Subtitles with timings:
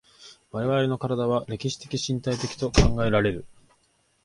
[0.49, 3.45] 我々の身体は歴史的身体的と考えられる。